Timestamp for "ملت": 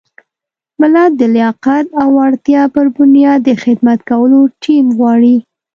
0.79-1.11